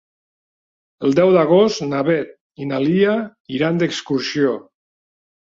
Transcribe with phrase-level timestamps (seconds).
[1.07, 2.33] El deu d'agost na Beth
[2.65, 3.15] i na Lia
[3.59, 4.57] iran d'excursió.